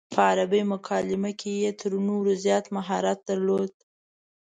په 0.13 0.19
عربي 0.29 0.61
مکالمه 0.73 1.31
کې 1.39 1.51
یې 1.63 1.71
تر 1.81 1.91
نورو 2.07 2.31
زیات 2.43 2.65
مهارت 2.75 3.19
درلود. 3.29 3.71